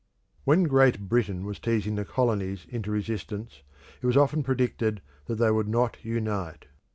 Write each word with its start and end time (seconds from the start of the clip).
When 0.45 0.63
Great 0.63 1.01
Britain 1.01 1.45
was 1.45 1.59
teasing 1.59 1.93
the 1.93 2.05
colonies 2.05 2.65
into 2.67 2.89
resistance, 2.89 3.61
it 4.01 4.07
was 4.07 4.17
often 4.17 4.41
predicted 4.41 5.03
that 5.27 5.35
they 5.35 5.51
would 5.51 5.67
not 5.67 6.03
unite. 6.03 6.65